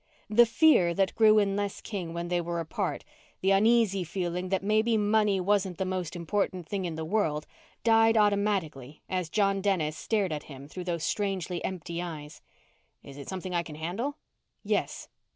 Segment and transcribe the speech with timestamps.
[0.31, 3.03] The fear that grew in Les King when they were apart,
[3.41, 7.45] the uneasy feeling that maybe money wasn't the most important thing in the world,
[7.83, 12.41] died automatically as John Dennis stared at him through those strangely empty eyes.
[13.03, 14.17] "Is it something I can handle?"
[14.63, 15.07] "Yes."